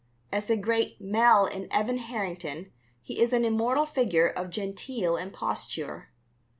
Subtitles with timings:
[0.31, 2.71] As the "great Mel" in Evan Harrington
[3.03, 6.09] he is an immortal figure of genteel imposture.